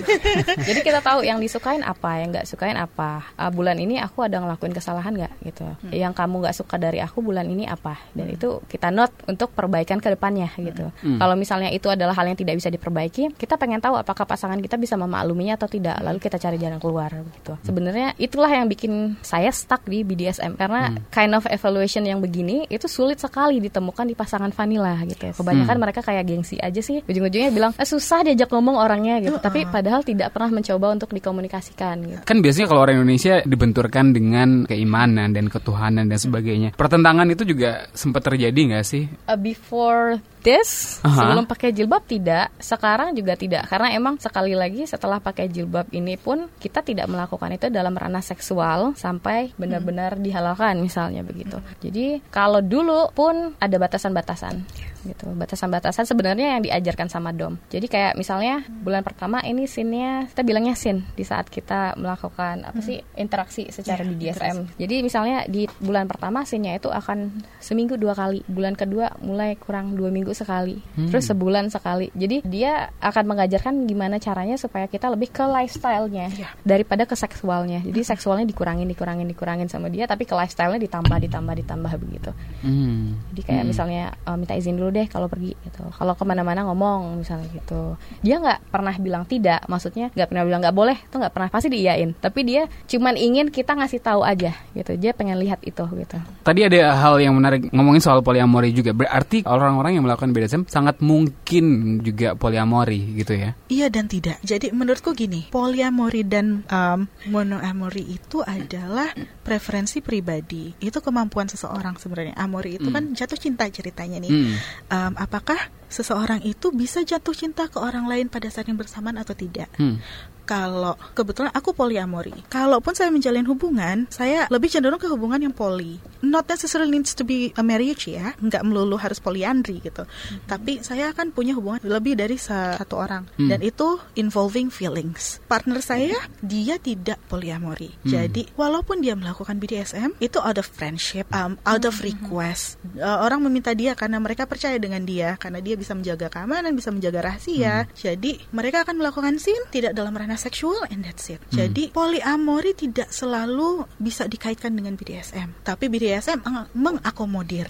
[0.69, 3.31] Jadi kita tahu yang disukain apa, yang nggak sukain apa.
[3.39, 5.67] Uh, bulan ini aku ada ngelakuin kesalahan nggak gitu.
[5.87, 5.95] Hmm.
[5.95, 7.97] Yang kamu nggak suka dari aku bulan ini apa?
[8.13, 8.37] Dan hmm.
[8.37, 10.91] itu kita note untuk perbaikan ke depannya gitu.
[11.03, 11.19] Hmm.
[11.23, 14.77] Kalau misalnya itu adalah hal yang tidak bisa diperbaiki, kita pengen tahu apakah pasangan kita
[14.77, 15.97] bisa memakluminya atau tidak.
[16.03, 17.55] Lalu kita cari jalan keluar gitu.
[17.63, 21.13] Sebenarnya itulah yang bikin saya stuck di BDSM karena hmm.
[21.15, 25.33] kind of evaluation yang begini itu sulit sekali ditemukan di pasangan vanilla gitu.
[25.37, 25.83] Kebanyakan hmm.
[25.83, 27.03] mereka kayak gengsi aja sih.
[27.07, 29.37] Ujung-ujungnya bilang eh, susah diajak ngomong orangnya gitu.
[29.37, 29.45] Uh -uh.
[29.47, 32.21] Tapi padahal tidak pernah mencoba untuk dikomunikasikan gitu.
[32.25, 36.71] Kan biasanya kalau orang Indonesia dibenturkan dengan keimanan dan ketuhanan dan sebagainya.
[36.79, 39.11] Pertentangan itu juga sempat terjadi nggak sih?
[39.27, 41.19] Uh, before this uh -huh.
[41.19, 46.15] sebelum pakai jilbab tidak, sekarang juga tidak karena emang sekali lagi setelah pakai jilbab ini
[46.15, 51.59] pun kita tidak melakukan itu dalam ranah seksual sampai benar-benar dihalalkan misalnya begitu.
[51.83, 54.63] Jadi kalau dulu pun ada batasan-batasan
[55.07, 55.31] gitu.
[55.33, 57.59] Batasan-batasan sebenarnya yang diajarkan sama dom.
[57.71, 62.81] Jadi kayak misalnya bulan pertama ini sinnya kita bilangnya sin di saat kita melakukan apa
[62.83, 63.23] sih hmm.
[63.23, 64.57] interaksi secara yeah, di DSM.
[64.77, 68.43] Jadi misalnya di bulan pertama sinnya itu akan seminggu dua kali.
[68.47, 71.11] Bulan kedua mulai kurang dua minggu sekali, hmm.
[71.11, 72.11] terus sebulan sekali.
[72.15, 76.53] Jadi dia akan mengajarkan gimana caranya supaya kita lebih ke lifestyle-nya yeah.
[76.63, 77.83] daripada ke seksualnya.
[77.85, 78.11] Jadi hmm.
[78.11, 82.31] seksualnya dikurangin, dikurangin, dikurangin sama dia, tapi ke lifestyle-nya ditambah, ditambah, ditambah begitu.
[82.65, 83.17] Hmm.
[83.33, 83.71] Jadi kayak hmm.
[83.71, 85.85] misalnya uh, minta izin dulu deh kalau pergi gitu.
[85.93, 88.01] Kalau ke mana-mana ngomong misalnya gitu.
[88.25, 91.69] Dia nggak pernah bilang tidak, maksudnya nggak pernah bilang nggak boleh, tuh nggak pernah pasti
[91.69, 92.17] diiyain.
[92.17, 94.97] Tapi dia cuman ingin kita ngasih tahu aja gitu.
[94.97, 96.17] Dia pengen lihat itu gitu.
[96.41, 98.97] Tadi ada hal yang menarik ngomongin soal poliamori juga.
[98.97, 103.53] Berarti orang-orang yang melakukan BDSM sangat mungkin juga poliamori gitu ya?
[103.69, 104.41] Iya dan tidak.
[104.41, 109.11] Jadi menurutku gini, poliamori dan um, monoamori itu adalah
[109.43, 110.73] preferensi pribadi.
[110.79, 112.35] Itu kemampuan seseorang sebenarnya.
[112.39, 112.95] Amori itu hmm.
[112.95, 114.31] kan jatuh cinta ceritanya nih.
[114.31, 114.55] Hmm.
[114.87, 119.35] Um, apakah seseorang itu bisa jatuh cinta ke orang lain pada saat yang bersamaan atau
[119.35, 119.71] tidak?
[119.79, 119.99] Hmm
[120.47, 122.33] kalau kebetulan aku poliamori.
[122.47, 125.99] Kalaupun saya menjalin hubungan, saya lebih cenderung ke hubungan yang poli.
[126.23, 130.07] Not necessarily needs to be a marriage ya, nggak melulu harus poliandri gitu.
[130.07, 130.39] Hmm.
[130.47, 133.51] Tapi saya akan punya hubungan lebih dari satu orang hmm.
[133.51, 135.43] dan itu involving feelings.
[135.51, 137.91] Partner saya dia tidak poliamori.
[138.07, 138.11] Hmm.
[138.15, 142.07] Jadi walaupun dia melakukan BDSM itu out of friendship, um, out of hmm.
[142.15, 142.79] request.
[142.95, 146.95] Uh, orang meminta dia karena mereka percaya dengan dia, karena dia bisa menjaga keamanan, bisa
[146.95, 147.85] menjaga rahasia.
[147.85, 147.93] Hmm.
[147.99, 151.41] Jadi mereka akan melakukan sin tidak dalam ranah seksual and that's it.
[151.51, 151.67] Hmm.
[151.67, 156.45] Jadi poliamori tidak selalu bisa dikaitkan dengan BDSM, tapi BDSM
[156.77, 157.69] mengakomodir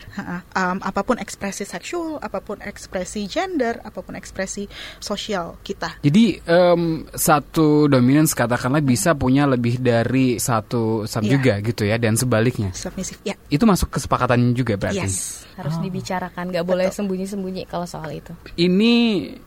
[0.55, 4.67] um, apa pun ekspresi seksual, apa pun ekspresi gender, apa pun ekspresi
[4.99, 6.03] sosial kita.
[6.03, 11.33] Jadi um, satu dominance katakanlah bisa punya lebih dari satu sub yeah.
[11.39, 12.75] juga gitu ya dan sebaliknya.
[12.75, 13.35] Submissive, ya.
[13.35, 13.39] Yeah.
[13.57, 15.07] Itu masuk kesepakatan juga berarti.
[15.07, 15.47] Yes.
[15.57, 15.83] Harus oh.
[15.85, 18.33] dibicarakan, nggak boleh sembunyi-sembunyi kalau soal itu.
[18.61, 18.95] Ini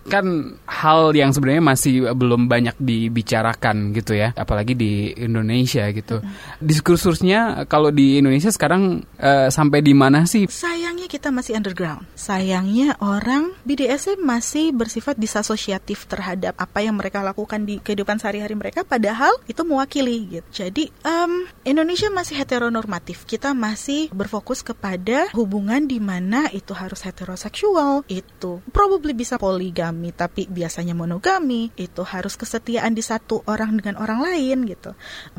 [0.10, 6.22] kan hal yang sebenarnya masih belum banyak di dibicarakan gitu ya, apalagi di Indonesia gitu.
[6.62, 10.46] Diskursusnya kalau di Indonesia sekarang uh, sampai di mana sih?
[10.46, 12.06] Sayangnya kita masih underground.
[12.14, 18.86] Sayangnya orang BDSM masih bersifat disasosiatif terhadap apa yang mereka lakukan di kehidupan sehari-hari mereka,
[18.86, 20.48] padahal itu mewakili gitu.
[20.66, 23.26] Jadi um, Indonesia masih heteronormatif.
[23.26, 30.46] Kita masih berfokus kepada hubungan di mana itu harus heteroseksual, itu probably bisa poligami tapi
[30.46, 34.92] biasanya monogami, itu harus kesetiaan di satu orang dengan orang lain gitu.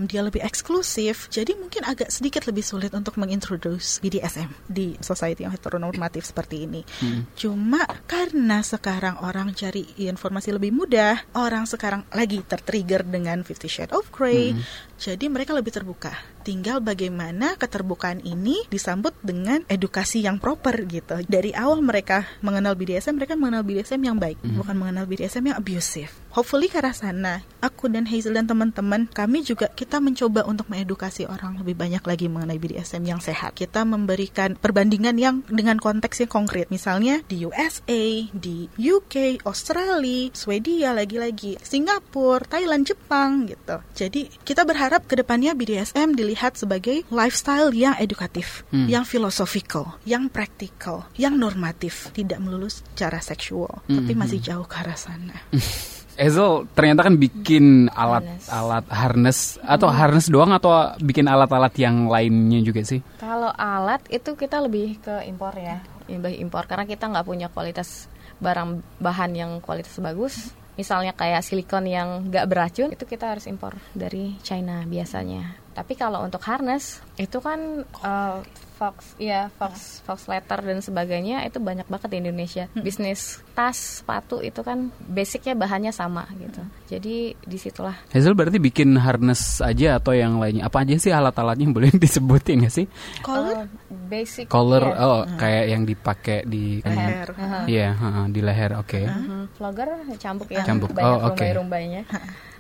[0.09, 5.53] Dia lebih eksklusif, jadi mungkin agak sedikit lebih sulit untuk mengintroduce BDSM di society yang
[5.53, 6.81] heteronormatif seperti ini.
[7.05, 7.29] Hmm.
[7.37, 13.93] Cuma karena sekarang orang cari informasi lebih mudah, orang sekarang lagi tertrigger dengan Fifty Shades
[13.93, 14.97] of Grey, hmm.
[14.97, 16.17] jadi mereka lebih terbuka.
[16.41, 21.21] Tinggal bagaimana keterbukaan ini disambut dengan edukasi yang proper gitu.
[21.29, 24.57] Dari awal mereka mengenal BDSM, mereka mengenal BDSM yang baik, hmm.
[24.57, 26.09] bukan mengenal BDSM yang abusive.
[26.35, 31.29] Hopefully ke arah sana aku dan Hazel dan teman-teman kami juga kita mencoba untuk mengedukasi
[31.29, 33.55] orang lebih banyak lagi mengenai BDSM yang sehat.
[33.55, 36.73] Kita memberikan perbandingan yang dengan konteks yang konkret.
[36.73, 43.77] Misalnya di USA, di UK, Australia, Swedia lagi-lagi, Singapura, Thailand, Jepang gitu.
[43.95, 48.89] Jadi kita berharap ke depannya BDSM dilihat sebagai lifestyle yang edukatif, hmm.
[48.89, 53.97] yang philosophical, yang praktikal, yang normatif, tidak melulu secara seksual, hmm.
[54.01, 54.49] tapi masih hmm.
[54.49, 55.37] jauh ke arah sana.
[56.21, 62.85] Hazel ternyata kan bikin alat-alat harness atau harness doang atau bikin alat-alat yang lainnya juga
[62.85, 63.01] sih?
[63.17, 65.81] Kalau alat itu kita lebih ke impor ya,
[66.13, 70.53] lebih impor karena kita nggak punya kualitas barang bahan yang kualitas bagus.
[70.77, 75.57] Misalnya kayak silikon yang nggak beracun itu kita harus impor dari China biasanya.
[75.73, 78.45] Tapi kalau untuk harness itu kan uh,
[78.81, 82.65] Fox, ya Fox, Fox letter dan sebagainya itu banyak banget di Indonesia.
[82.73, 82.81] Hmm.
[82.81, 86.65] Bisnis tas, sepatu itu kan basicnya bahannya sama gitu.
[86.89, 87.93] Jadi di situlah.
[88.09, 90.65] Hazel berarti bikin harness aja atau yang lainnya?
[90.65, 92.89] Apa aja sih alat-alatnya yang boleh disebutin ya sih?
[93.21, 94.49] Collar, uh, basic.
[94.49, 95.05] Collar, yeah.
[95.05, 95.37] oh hmm.
[95.37, 97.29] kayak yang dipakai di leher.
[97.69, 98.27] Iya, uh -huh.
[98.33, 98.89] di leher, oke.
[98.89, 99.05] Okay.
[99.05, 99.43] Uh -huh.
[99.61, 100.65] Vlogger cambuk ya.
[100.65, 100.97] Cambuk.
[100.97, 101.37] Banyak oh, oke.
[101.37, 101.53] Okay.
[101.53, 102.03] rumbai-rumbainya.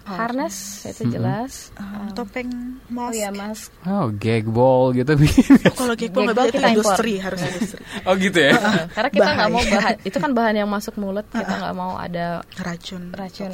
[0.04, 1.70] Harness itu jelas.
[1.76, 2.48] Uh, topeng
[2.90, 3.68] mask oh ya mask.
[3.86, 5.12] oh gag ball gitu.
[5.70, 7.80] Oh, kalau gag ball nggak kita industri harus industri.
[8.08, 8.52] Oh gitu ya?
[8.56, 11.94] Uh, karena kita nggak mau bahan itu kan bahan yang masuk mulut kita nggak mau
[11.96, 13.52] ada racun racun.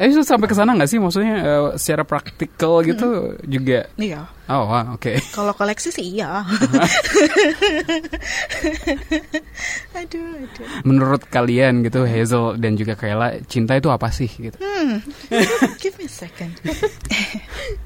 [0.00, 0.98] eh itu sampai ke sana nggak sih?
[0.98, 3.46] Maksudnya uh, secara praktikal gitu hmm.
[3.48, 3.88] juga?
[4.00, 5.00] Iya Oh, wow, oke.
[5.00, 5.16] Okay.
[5.32, 6.44] Kalau koleksi sih iya.
[9.96, 10.66] aduh, aduh.
[10.84, 14.60] Menurut kalian gitu Hazel dan juga Kayla, cinta itu apa sih gitu?
[14.60, 15.00] Hmm.
[15.80, 16.52] Give me a second.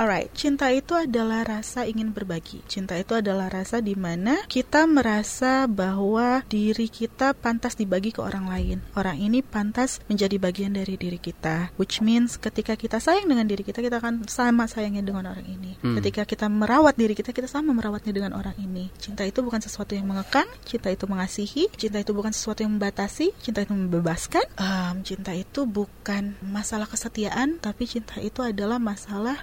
[0.00, 2.64] Alright, cinta itu adalah rasa ingin berbagi.
[2.64, 8.48] Cinta itu adalah rasa di mana kita merasa bahwa diri kita pantas dibagi ke orang
[8.48, 8.80] lain.
[8.96, 11.76] Orang ini pantas menjadi bagian dari diri kita.
[11.76, 15.76] Which means ketika kita sayang dengan diri kita, kita akan sama sayangnya dengan orang ini.
[15.84, 16.00] Hmm.
[16.00, 18.88] Ketika kita merawat diri kita, kita sama merawatnya dengan orang ini.
[18.96, 23.36] Cinta itu bukan sesuatu yang mengekang, cinta itu mengasihi, cinta itu bukan sesuatu yang membatasi,
[23.44, 24.48] cinta itu membebaskan.
[24.56, 29.36] Um, cinta itu bukan masalah kesetiaan, tapi cinta itu adalah masalah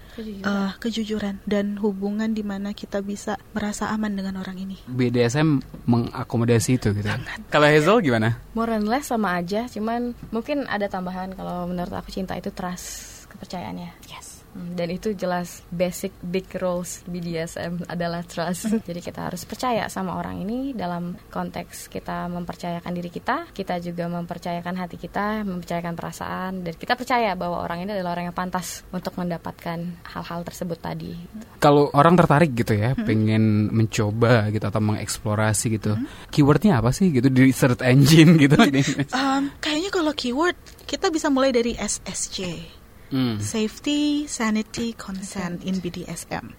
[0.48, 4.80] uh, kejujuran dan hubungan di mana kita bisa merasa aman dengan orang ini.
[4.88, 7.10] BDSM mengakomodasi itu gitu.
[7.52, 8.40] Kalau Hazel gimana?
[8.56, 13.28] More and less sama aja, cuman mungkin ada tambahan kalau menurut aku cinta itu trust
[13.28, 13.92] kepercayaannya.
[14.08, 14.27] Yes.
[14.58, 18.74] Hmm, dan itu jelas basic big rules BDSM adalah trust.
[18.90, 24.10] Jadi kita harus percaya sama orang ini dalam konteks kita mempercayakan diri kita, kita juga
[24.10, 28.82] mempercayakan hati kita, mempercayakan perasaan dan kita percaya bahwa orang ini adalah orang yang pantas
[28.90, 29.78] untuk mendapatkan
[30.10, 31.14] hal-hal tersebut tadi.
[31.62, 33.06] Kalau orang tertarik gitu ya, hmm.
[33.06, 36.34] pengen mencoba gitu atau mengeksplorasi gitu, hmm.
[36.34, 38.58] keywordnya apa sih gitu di search engine gitu?
[39.14, 40.58] um, kayaknya kalau keyword
[40.90, 42.77] kita bisa mulai dari SSC
[43.12, 43.38] mm.
[43.40, 46.54] safety, sanity, consent in BDSM.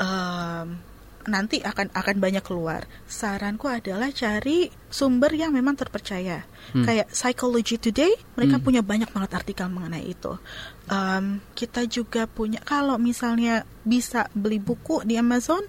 [0.00, 0.82] Um,
[1.26, 2.86] nanti akan akan banyak keluar.
[3.06, 6.42] Saranku adalah cari sumber yang memang terpercaya.
[6.72, 6.84] Hmm.
[6.86, 8.64] Kayak Psychology Today, mereka hmm.
[8.64, 10.34] punya banyak banget artikel mengenai itu.
[10.90, 15.62] Um, kita juga punya kalau misalnya bisa beli buku di Amazon,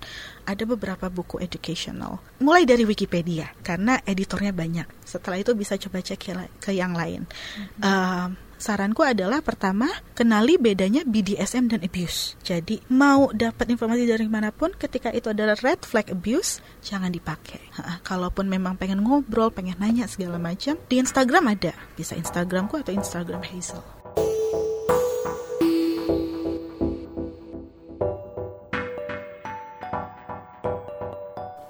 [0.46, 2.22] ada beberapa buku educational.
[2.42, 4.88] Mulai dari Wikipedia karena editornya banyak.
[5.06, 6.22] Setelah itu bisa coba cek
[6.62, 7.30] ke yang lain.
[7.78, 7.84] Hmm.
[7.84, 8.30] Um,
[8.64, 12.40] saranku adalah pertama kenali bedanya BDSM dan abuse.
[12.48, 17.60] Jadi mau dapat informasi dari mana pun ketika itu adalah red flag abuse jangan dipakai.
[18.08, 23.44] Kalaupun memang pengen ngobrol, pengen nanya segala macam di Instagram ada, bisa Instagramku atau Instagram
[23.44, 23.84] Hazel.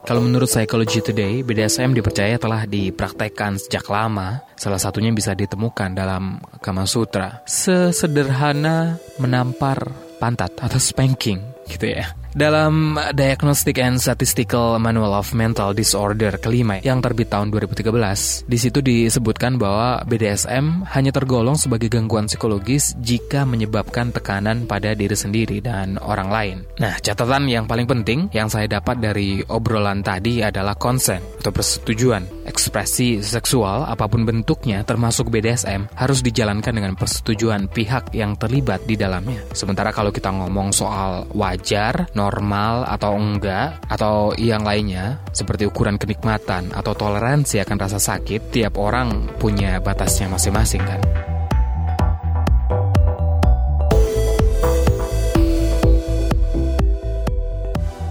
[0.04, 4.44] Kalau menurut Psychology Today, BDSM dipercaya telah dipraktekkan sejak lama.
[4.60, 7.40] Salah satunya bisa ditemukan dalam Kama Sutra.
[7.48, 11.40] Sesederhana menampar pantat atau spanking
[11.72, 12.12] gitu ya.
[12.34, 18.82] Dalam Diagnostic and Statistical Manual of Mental Disorder kelima yang terbit tahun 2013, di situ
[18.82, 26.02] disebutkan bahwa BDSM hanya tergolong sebagai gangguan psikologis jika menyebabkan tekanan pada diri sendiri dan
[26.02, 26.58] orang lain.
[26.82, 32.50] Nah, catatan yang paling penting yang saya dapat dari obrolan tadi adalah konsen atau persetujuan.
[32.50, 38.98] Ekspresi seksual apa pun bentuknya termasuk BDSM harus dijalankan dengan persetujuan pihak yang terlibat di
[38.98, 39.46] dalamnya.
[39.54, 46.72] Sementara kalau kita ngomong soal wajar, normal atau enggak atau yang lainnya seperti ukuran kenikmatan
[46.72, 51.04] atau toleransi akan rasa sakit tiap orang punya batasnya masing-masing kan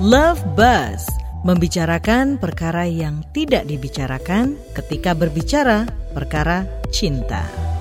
[0.02, 1.06] Love Buzz
[1.46, 7.71] membicarakan perkara yang tidak dibicarakan ketika berbicara perkara cinta.